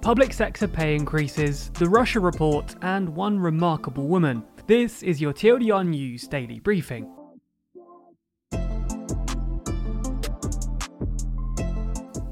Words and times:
public 0.00 0.32
sector 0.32 0.66
pay 0.66 0.94
increases, 0.94 1.70
the 1.74 1.88
Russia 1.88 2.20
report, 2.20 2.74
and 2.82 3.08
one 3.08 3.38
remarkable 3.38 4.06
woman. 4.06 4.42
This 4.66 5.02
is 5.02 5.20
your 5.20 5.32
TLDR 5.32 5.86
News 5.86 6.26
Daily 6.26 6.58
Briefing. 6.58 7.19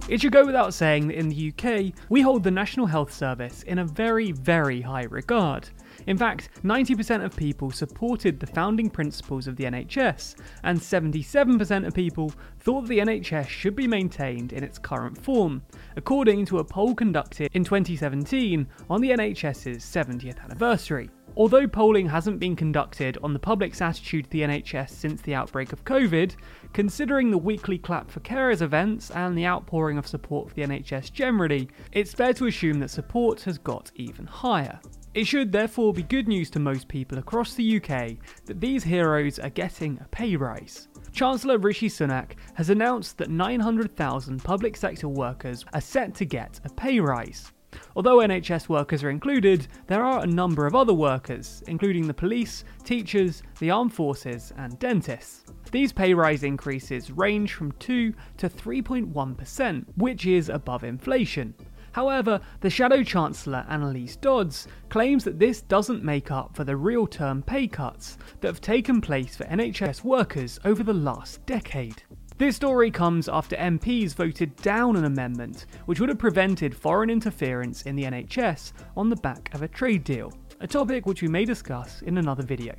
It 0.09 0.23
should 0.23 0.33
go 0.33 0.47
without 0.47 0.73
saying 0.73 1.09
that 1.09 1.19
in 1.19 1.29
the 1.29 1.53
UK, 1.53 1.93
we 2.09 2.23
hold 2.23 2.43
the 2.43 2.51
National 2.51 2.87
Health 2.87 3.13
Service 3.13 3.63
in 3.65 3.79
a 3.79 3.85
very, 3.85 4.33
very 4.33 4.81
high 4.81 5.03
regard. 5.03 5.69
In 6.07 6.17
fact, 6.17 6.49
90% 6.65 7.23
of 7.23 7.37
people 7.37 7.71
supported 7.71 8.41
the 8.41 8.47
founding 8.47 8.89
principles 8.89 9.47
of 9.47 9.57
the 9.57 9.65
NHS, 9.65 10.37
and 10.63 10.81
77% 10.81 11.87
of 11.87 11.93
people 11.93 12.33
thought 12.59 12.89
the 12.89 13.01
NHS 13.01 13.49
should 13.49 13.77
be 13.77 13.87
maintained 13.87 14.55
in 14.55 14.65
its 14.65 14.79
current 14.79 15.23
form, 15.23 15.61
according 15.97 16.47
to 16.47 16.61
a 16.61 16.65
poll 16.65 16.95
conducted 16.95 17.51
in 17.53 17.63
2017 17.63 18.67
on 18.89 19.03
the 19.03 19.11
NHS's 19.11 19.85
70th 19.85 20.43
anniversary. 20.43 21.11
Although 21.39 21.69
polling 21.69 22.09
hasn't 22.09 22.41
been 22.41 22.57
conducted 22.57 23.17
on 23.23 23.33
the 23.33 23.39
public's 23.39 23.81
attitude 23.81 24.25
to 24.25 24.31
the 24.31 24.41
NHS 24.41 24.91
since 24.91 25.23
the 25.23 25.37
outbreak 25.37 25.73
of 25.73 25.85
COVID, 25.85 26.35
considering 26.73 27.31
the 27.31 27.39
weekly 27.39 27.79
clap 27.79 28.11
for 28.11 28.19
carers 28.19 28.61
events 28.61 29.13
and 29.13 29.39
the 29.39 29.47
outpouring 29.47 29.99
of 29.99 30.07
support 30.09 30.49
for 30.49 30.55
the 30.57 30.63
NHS 30.63 31.13
generally, 31.13 31.69
it's 31.93 32.13
fair 32.13 32.33
to 32.33 32.47
assume 32.47 32.81
that 32.81 32.91
support 32.91 33.41
has 33.43 33.57
got 33.57 33.93
even 33.95 34.27
higher. 34.27 34.81
It 35.15 35.29
should 35.29 35.53
therefore 35.53 35.93
be 35.93 36.03
good 36.03 36.27
news 36.27 36.51
to 36.51 36.59
most 36.59 36.89
people 36.89 37.19
across 37.19 37.55
the 37.55 37.77
UK 37.77 38.17
that 38.47 38.61
these 38.61 38.83
heroes 38.83 39.39
are 39.39 39.49
getting 39.51 39.97
a 40.01 40.09
pay 40.09 40.35
rise. 40.35 40.89
Chancellor 41.13 41.59
Rishi 41.59 41.89
Sunak 41.89 42.33
has 42.55 42.69
announced 42.69 43.17
that 43.19 43.31
900,000 43.31 44.43
public 44.43 44.77
sector 44.77 45.09
workers 45.09 45.65
are 45.73 45.81
set 45.81 46.17
to 46.17 46.25
get 46.25 46.59
a 46.65 46.71
pay 46.71 46.99
rise. 46.99 47.53
Although 47.97 48.19
NHS 48.19 48.69
workers 48.69 49.03
are 49.03 49.11
included, 49.11 49.67
there 49.89 50.05
are 50.05 50.23
a 50.23 50.27
number 50.27 50.67
of 50.67 50.75
other 50.75 50.95
workers, 50.95 51.63
including 51.67 52.07
the 52.07 52.15
police, 52.15 52.65
teachers, 52.85 53.43
the 53.59 53.71
armed 53.71 53.93
forces, 53.93 54.53
and 54.57 54.79
dentists. 54.79 55.45
These 55.71 55.93
pay 55.93 56.15
rise 56.15 56.45
increases 56.45 57.11
range 57.11 57.55
from 57.55 57.73
2 57.73 58.15
to 58.39 58.49
3.1%, 58.49 59.85
which 59.97 60.27
is 60.27 60.49
above 60.49 60.85
inflation. 60.85 61.55
However, 61.93 62.41
the 62.61 62.71
Shadow 62.71 63.03
Chancellor 63.03 63.67
Anneliese 63.69 64.21
Dodds 64.21 64.69
claims 64.89 65.25
that 65.25 65.39
this 65.39 65.63
doesn't 65.63 66.05
make 66.05 66.31
up 66.31 66.55
for 66.55 66.65
the 66.65 66.77
real 66.77 67.07
term 67.07 67.43
pay 67.43 67.67
cuts 67.67 68.19
that 68.41 68.49
have 68.49 68.61
taken 68.61 69.01
place 69.01 69.37
for 69.37 69.45
NHS 69.45 70.05
workers 70.05 70.61
over 70.65 70.83
the 70.83 70.95
last 70.95 71.45
decade. 71.47 72.03
This 72.39 72.55
story 72.55 72.93
comes 72.93 73.29
after 73.29 73.57
MPs 73.57 74.15
voted 74.15 74.55
down 74.63 74.95
an 74.95 75.07
amendment 75.07 75.67
which 75.87 75.99
would 75.99 76.09
have 76.09 76.21
prevented 76.21 76.73
foreign 76.73 77.11
interference 77.11 77.83
in 77.83 77.97
the 77.97 78.05
NHS 78.05 78.75
on 78.97 79.09
the 79.09 79.17
back 79.17 79.53
of 79.55 79.63
a 79.63 79.69
trade 79.69 80.05
deal, 80.05 80.33
a 80.61 80.67
topic 80.69 81.05
which 81.05 81.21
we 81.21 81.27
may 81.27 81.45
discuss 81.45 82.01
in 82.03 82.17
another 82.17 82.45
video. 82.45 82.77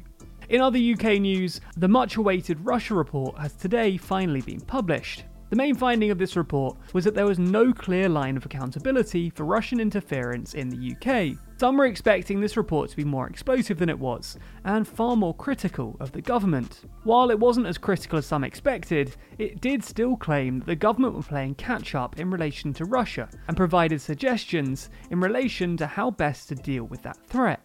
In 0.48 0.62
other 0.62 0.80
UK 0.80 1.20
news, 1.20 1.60
the 1.76 1.90
much 1.90 2.16
awaited 2.16 2.66
Russia 2.66 2.94
report 2.94 3.38
has 3.38 3.52
today 3.52 3.98
finally 3.98 4.40
been 4.40 4.62
published. 4.62 5.26
The 5.50 5.56
main 5.56 5.74
finding 5.74 6.12
of 6.12 6.20
this 6.20 6.36
report 6.36 6.78
was 6.94 7.06
that 7.06 7.16
there 7.16 7.26
was 7.26 7.40
no 7.40 7.74
clear 7.74 8.08
line 8.08 8.38
of 8.38 8.46
accountability 8.46 9.32
for 9.32 9.46
Russian 9.46 9.80
interference 9.80 10.54
in 10.54 10.70
the 10.70 10.94
UK. 10.94 11.40
Some 11.58 11.76
were 11.76 11.88
expecting 11.88 12.40
this 12.40 12.56
report 12.56 12.92
to 12.92 12.96
be 12.96 13.04
more 13.04 13.26
explosive 13.26 13.80
than 13.80 13.90
it 13.90 13.98
was, 13.98 14.38
and 14.64 14.88
far 14.88 15.16
more 15.16 15.34
critical 15.34 15.98
of 16.00 16.12
the 16.12 16.22
government. 16.22 16.82
While 17.04 17.32
it 17.32 17.40
wasn't 17.40 17.66
as 17.66 17.80
critical 17.80 18.20
as 18.20 18.28
some 18.28 18.44
expected, 18.44 19.16
it 19.40 19.60
did 19.60 19.84
still 19.84 20.16
claim 20.16 20.60
that 20.60 20.68
the 20.68 20.76
government 20.76 21.16
were 21.16 21.24
playing 21.24 21.56
catch 21.56 21.96
up 21.96 22.20
in 22.20 22.30
relation 22.30 22.72
to 22.74 22.86
Russia 22.86 23.28
and 23.48 23.58
provided 23.58 24.02
suggestions 24.02 24.92
in 25.10 25.20
relation 25.20 25.76
to 25.78 25.88
how 25.88 26.12
best 26.12 26.48
to 26.50 26.56
deal 26.56 26.84
with 26.84 27.02
that 27.02 27.18
threat. 27.26 27.60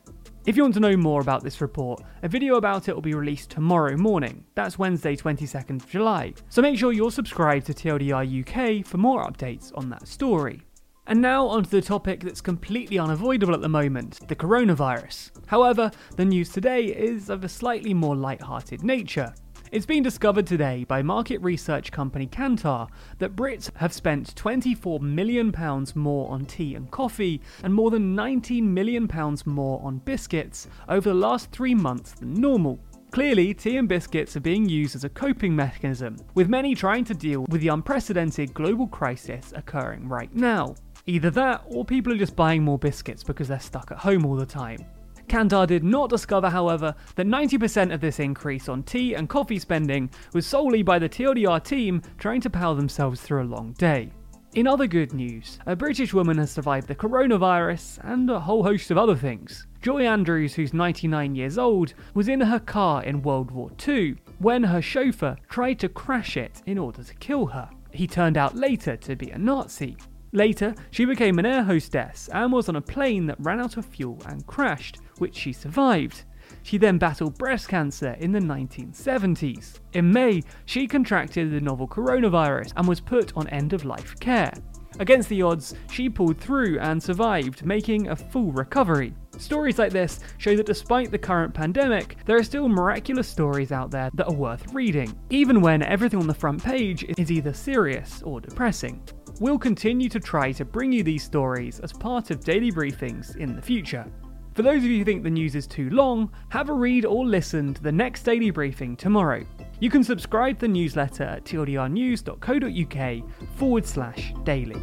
If 0.46 0.58
you 0.58 0.62
want 0.62 0.74
to 0.74 0.80
know 0.80 0.94
more 0.94 1.22
about 1.22 1.42
this 1.42 1.62
report, 1.62 2.02
a 2.22 2.28
video 2.28 2.56
about 2.56 2.86
it 2.86 2.94
will 2.94 3.00
be 3.00 3.14
released 3.14 3.48
tomorrow 3.48 3.96
morning. 3.96 4.44
That's 4.54 4.78
Wednesday, 4.78 5.16
22nd 5.16 5.82
of 5.82 5.88
July. 5.88 6.34
So 6.50 6.60
make 6.60 6.78
sure 6.78 6.92
you're 6.92 7.10
subscribed 7.10 7.64
to 7.66 7.72
TLDR 7.72 8.80
UK 8.80 8.84
for 8.84 8.98
more 8.98 9.24
updates 9.24 9.72
on 9.74 9.88
that 9.88 10.06
story. 10.06 10.60
And 11.06 11.22
now 11.22 11.46
onto 11.46 11.70
the 11.70 11.80
topic 11.80 12.20
that's 12.20 12.42
completely 12.42 12.98
unavoidable 12.98 13.54
at 13.54 13.62
the 13.62 13.70
moment 13.70 14.28
the 14.28 14.36
coronavirus. 14.36 15.30
However, 15.46 15.90
the 16.16 16.26
news 16.26 16.50
today 16.50 16.84
is 16.84 17.30
of 17.30 17.42
a 17.42 17.48
slightly 17.48 17.94
more 17.94 18.14
light-hearted 18.14 18.84
nature. 18.84 19.34
It's 19.74 19.86
been 19.86 20.04
discovered 20.04 20.46
today 20.46 20.84
by 20.84 21.02
market 21.02 21.38
research 21.38 21.90
company 21.90 22.28
Kantar 22.28 22.86
that 23.18 23.34
Brits 23.34 23.74
have 23.74 23.92
spent 23.92 24.32
£24 24.36 25.00
million 25.00 25.52
more 25.96 26.30
on 26.30 26.44
tea 26.44 26.76
and 26.76 26.88
coffee 26.92 27.40
and 27.64 27.74
more 27.74 27.90
than 27.90 28.14
£19 28.14 28.62
million 28.62 29.10
more 29.46 29.82
on 29.82 29.98
biscuits 29.98 30.68
over 30.88 31.08
the 31.08 31.16
last 31.16 31.50
three 31.50 31.74
months 31.74 32.12
than 32.12 32.34
normal. 32.34 32.78
Clearly, 33.10 33.52
tea 33.52 33.76
and 33.76 33.88
biscuits 33.88 34.36
are 34.36 34.40
being 34.40 34.68
used 34.68 34.94
as 34.94 35.02
a 35.02 35.08
coping 35.08 35.56
mechanism, 35.56 36.18
with 36.36 36.48
many 36.48 36.76
trying 36.76 37.02
to 37.06 37.14
deal 37.14 37.44
with 37.48 37.60
the 37.60 37.66
unprecedented 37.66 38.54
global 38.54 38.86
crisis 38.86 39.52
occurring 39.56 40.08
right 40.08 40.32
now. 40.32 40.76
Either 41.06 41.30
that, 41.30 41.64
or 41.66 41.84
people 41.84 42.12
are 42.12 42.16
just 42.16 42.36
buying 42.36 42.62
more 42.62 42.78
biscuits 42.78 43.24
because 43.24 43.48
they're 43.48 43.58
stuck 43.58 43.90
at 43.90 43.98
home 43.98 44.24
all 44.24 44.36
the 44.36 44.46
time. 44.46 44.86
Kantar 45.28 45.66
did 45.66 45.84
not 45.84 46.10
discover, 46.10 46.50
however, 46.50 46.94
that 47.16 47.26
90% 47.26 47.92
of 47.92 48.00
this 48.00 48.20
increase 48.20 48.68
on 48.68 48.82
tea 48.82 49.14
and 49.14 49.28
coffee 49.28 49.58
spending 49.58 50.10
was 50.32 50.46
solely 50.46 50.82
by 50.82 50.98
the 50.98 51.08
TLDR 51.08 51.62
team 51.62 52.02
trying 52.18 52.40
to 52.42 52.50
power 52.50 52.74
themselves 52.74 53.20
through 53.20 53.42
a 53.42 53.44
long 53.44 53.72
day. 53.72 54.10
In 54.54 54.68
other 54.68 54.86
good 54.86 55.12
news, 55.12 55.58
a 55.66 55.74
British 55.74 56.14
woman 56.14 56.38
has 56.38 56.52
survived 56.52 56.86
the 56.86 56.94
coronavirus 56.94 57.98
and 58.04 58.30
a 58.30 58.38
whole 58.38 58.62
host 58.62 58.92
of 58.92 58.98
other 58.98 59.16
things. 59.16 59.66
Joy 59.82 60.06
Andrews, 60.06 60.54
who's 60.54 60.72
99 60.72 61.34
years 61.34 61.58
old, 61.58 61.94
was 62.14 62.28
in 62.28 62.40
her 62.40 62.60
car 62.60 63.02
in 63.02 63.22
World 63.22 63.50
War 63.50 63.72
II 63.86 64.16
when 64.38 64.62
her 64.62 64.80
chauffeur 64.80 65.36
tried 65.48 65.80
to 65.80 65.88
crash 65.88 66.36
it 66.36 66.62
in 66.66 66.78
order 66.78 67.02
to 67.02 67.14
kill 67.14 67.46
her. 67.46 67.68
He 67.90 68.06
turned 68.06 68.36
out 68.36 68.54
later 68.54 68.96
to 68.96 69.16
be 69.16 69.30
a 69.30 69.38
Nazi. 69.38 69.96
Later, 70.34 70.74
she 70.90 71.04
became 71.04 71.38
an 71.38 71.46
air 71.46 71.62
hostess 71.62 72.28
and 72.32 72.52
was 72.52 72.68
on 72.68 72.74
a 72.74 72.80
plane 72.80 73.24
that 73.26 73.38
ran 73.38 73.60
out 73.60 73.76
of 73.76 73.86
fuel 73.86 74.20
and 74.26 74.44
crashed, 74.48 74.98
which 75.18 75.36
she 75.36 75.52
survived. 75.52 76.24
She 76.64 76.76
then 76.76 76.98
battled 76.98 77.38
breast 77.38 77.68
cancer 77.68 78.16
in 78.18 78.32
the 78.32 78.40
1970s. 78.40 79.78
In 79.92 80.12
May, 80.12 80.42
she 80.64 80.88
contracted 80.88 81.52
the 81.52 81.60
novel 81.60 81.86
coronavirus 81.86 82.72
and 82.76 82.88
was 82.88 82.98
put 82.98 83.36
on 83.36 83.46
end 83.48 83.72
of 83.72 83.84
life 83.84 84.18
care. 84.18 84.52
Against 84.98 85.28
the 85.28 85.42
odds, 85.42 85.74
she 85.90 86.08
pulled 86.08 86.38
through 86.38 86.80
and 86.80 87.00
survived, 87.00 87.64
making 87.64 88.08
a 88.08 88.16
full 88.16 88.50
recovery. 88.50 89.14
Stories 89.38 89.78
like 89.78 89.92
this 89.92 90.18
show 90.38 90.56
that 90.56 90.66
despite 90.66 91.12
the 91.12 91.18
current 91.18 91.54
pandemic, 91.54 92.16
there 92.26 92.36
are 92.36 92.44
still 92.44 92.68
miraculous 92.68 93.28
stories 93.28 93.70
out 93.70 93.92
there 93.92 94.10
that 94.14 94.26
are 94.26 94.34
worth 94.34 94.72
reading, 94.74 95.16
even 95.30 95.60
when 95.60 95.82
everything 95.84 96.18
on 96.18 96.26
the 96.26 96.34
front 96.34 96.62
page 96.62 97.04
is 97.18 97.30
either 97.30 97.52
serious 97.52 98.20
or 98.24 98.40
depressing. 98.40 99.00
We'll 99.40 99.58
continue 99.58 100.08
to 100.10 100.20
try 100.20 100.52
to 100.52 100.64
bring 100.64 100.92
you 100.92 101.02
these 101.02 101.24
stories 101.24 101.80
as 101.80 101.92
part 101.92 102.30
of 102.30 102.44
daily 102.44 102.70
briefings 102.70 103.34
in 103.36 103.56
the 103.56 103.62
future. 103.62 104.06
For 104.54 104.62
those 104.62 104.84
of 104.84 104.84
you 104.84 104.98
who 104.98 105.04
think 105.04 105.24
the 105.24 105.30
news 105.30 105.56
is 105.56 105.66
too 105.66 105.90
long, 105.90 106.30
have 106.50 106.68
a 106.68 106.72
read 106.72 107.04
or 107.04 107.26
listen 107.26 107.74
to 107.74 107.82
the 107.82 107.90
next 107.90 108.22
daily 108.22 108.50
briefing 108.50 108.96
tomorrow. 108.96 109.44
You 109.80 109.90
can 109.90 110.04
subscribe 110.04 110.60
to 110.60 110.60
the 110.62 110.68
newsletter 110.68 111.24
at 111.24 111.44
tldrnews.co.uk 111.44 113.30
forward 113.56 113.84
slash 113.84 114.32
daily. 114.44 114.80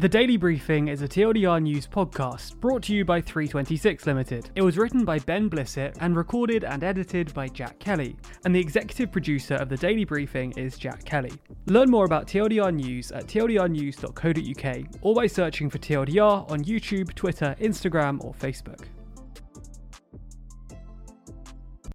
The 0.00 0.08
Daily 0.08 0.38
Briefing 0.38 0.88
is 0.88 1.02
a 1.02 1.06
TLDR 1.06 1.60
News 1.60 1.86
podcast 1.86 2.58
brought 2.58 2.82
to 2.84 2.94
you 2.94 3.04
by 3.04 3.20
326 3.20 4.06
Limited. 4.06 4.48
It 4.54 4.62
was 4.62 4.78
written 4.78 5.04
by 5.04 5.18
Ben 5.18 5.50
Blissett 5.50 5.94
and 6.00 6.16
recorded 6.16 6.64
and 6.64 6.82
edited 6.82 7.34
by 7.34 7.48
Jack 7.48 7.78
Kelly, 7.78 8.16
and 8.46 8.54
the 8.56 8.60
executive 8.60 9.12
producer 9.12 9.56
of 9.56 9.68
The 9.68 9.76
Daily 9.76 10.06
Briefing 10.06 10.52
is 10.56 10.78
Jack 10.78 11.04
Kelly. 11.04 11.32
Learn 11.66 11.90
more 11.90 12.06
about 12.06 12.26
TLDR 12.26 12.74
News 12.74 13.12
at 13.12 13.26
tldrnews.co.uk 13.26 15.02
or 15.02 15.14
by 15.14 15.26
searching 15.26 15.68
for 15.68 15.76
TLDR 15.76 16.50
on 16.50 16.64
YouTube, 16.64 17.12
Twitter, 17.14 17.54
Instagram, 17.60 18.24
or 18.24 18.32
Facebook. 18.32 18.86